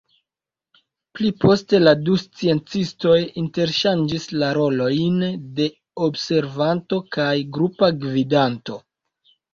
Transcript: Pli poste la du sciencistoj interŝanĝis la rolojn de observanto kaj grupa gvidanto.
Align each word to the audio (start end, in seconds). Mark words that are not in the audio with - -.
Pli 1.17 1.27
poste 1.43 1.81
la 1.87 1.91
du 2.07 2.15
sciencistoj 2.21 3.19
interŝanĝis 3.41 4.25
la 4.45 4.49
rolojn 4.59 5.19
de 5.61 5.69
observanto 6.07 7.01
kaj 7.17 7.29
grupa 7.59 7.91
gvidanto. 8.07 8.81